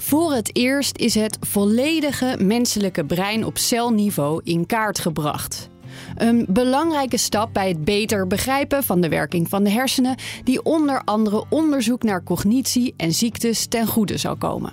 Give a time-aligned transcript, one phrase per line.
[0.00, 5.68] Voor het eerst is het volledige menselijke brein op celniveau in kaart gebracht.
[6.16, 11.02] Een belangrijke stap bij het beter begrijpen van de werking van de hersenen, die onder
[11.04, 14.72] andere onderzoek naar cognitie en ziektes ten goede zal komen.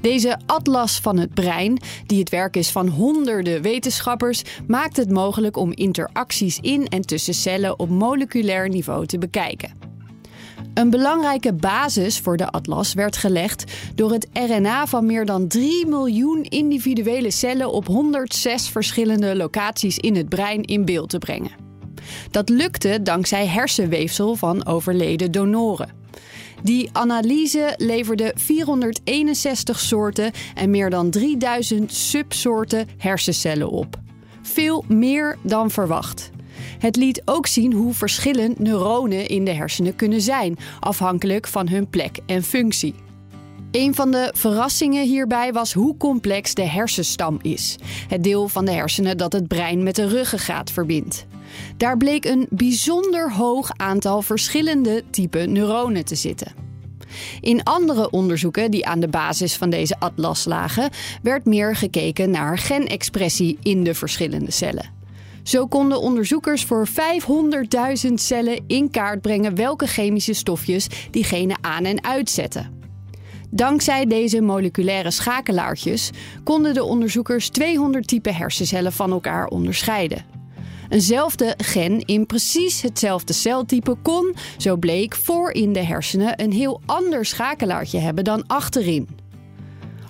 [0.00, 5.56] Deze atlas van het brein, die het werk is van honderden wetenschappers, maakt het mogelijk
[5.56, 9.87] om interacties in en tussen cellen op moleculair niveau te bekijken.
[10.78, 13.64] Een belangrijke basis voor de atlas werd gelegd
[13.94, 20.16] door het RNA van meer dan 3 miljoen individuele cellen op 106 verschillende locaties in
[20.16, 21.50] het brein in beeld te brengen.
[22.30, 25.90] Dat lukte dankzij hersenweefsel van overleden donoren.
[26.62, 33.96] Die analyse leverde 461 soorten en meer dan 3000 subsoorten hersencellen op.
[34.42, 36.30] Veel meer dan verwacht.
[36.78, 41.88] Het liet ook zien hoe verschillend neuronen in de hersenen kunnen zijn, afhankelijk van hun
[41.90, 42.94] plek en functie.
[43.70, 47.76] Een van de verrassingen hierbij was hoe complex de hersenstam is,
[48.08, 51.26] het deel van de hersenen dat het brein met de ruggengraat verbindt.
[51.76, 56.52] Daar bleek een bijzonder hoog aantal verschillende type neuronen te zitten.
[57.40, 60.90] In andere onderzoeken die aan de basis van deze atlas lagen,
[61.22, 64.97] werd meer gekeken naar genexpressie in de verschillende cellen.
[65.48, 66.88] Zo konden onderzoekers voor
[68.08, 72.80] 500.000 cellen in kaart brengen welke chemische stofjes diegene aan en uitzetten.
[73.50, 76.10] Dankzij deze moleculaire schakelaartjes
[76.44, 80.24] konden de onderzoekers 200 typen hersencellen van elkaar onderscheiden.
[80.88, 86.80] Eenzelfde gen in precies hetzelfde celtype kon, zo bleek, voor in de hersenen een heel
[86.86, 89.08] ander schakelaartje hebben dan achterin.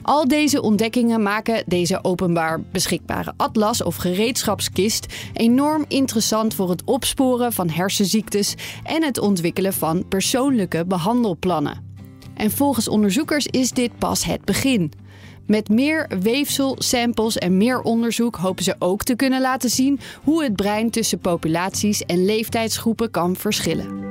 [0.08, 7.52] Al deze ontdekkingen maken deze openbaar beschikbare atlas of gereedschapskist enorm interessant voor het opsporen
[7.52, 8.54] van hersenziektes
[8.84, 11.84] en het ontwikkelen van persoonlijke behandelplannen.
[12.34, 14.92] En volgens onderzoekers is dit pas het begin.
[15.46, 20.42] Met meer weefsel, samples en meer onderzoek hopen ze ook te kunnen laten zien hoe
[20.42, 24.07] het brein tussen populaties en leeftijdsgroepen kan verschillen.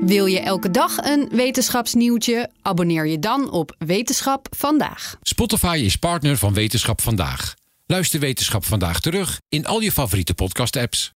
[0.00, 2.50] Wil je elke dag een wetenschapsnieuwtje?
[2.62, 5.16] Abonneer je dan op Wetenschap Vandaag.
[5.22, 7.54] Spotify is partner van Wetenschap Vandaag.
[7.86, 11.12] Luister Wetenschap Vandaag terug in al je favoriete podcast-apps.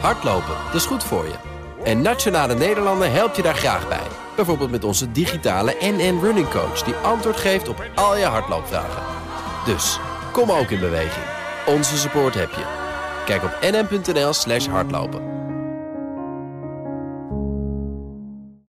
[0.00, 1.34] Hardlopen, dat is goed voor je.
[1.84, 4.06] En Nationale Nederlanden helpt je daar graag bij.
[4.36, 6.82] Bijvoorbeeld met onze digitale NN Running Coach...
[6.82, 9.02] die antwoord geeft op al je hardloopvragen.
[9.66, 9.98] Dus,
[10.32, 11.24] kom ook in beweging.
[11.66, 12.66] Onze support heb je.
[13.24, 15.37] Kijk op nn.nl slash hardlopen.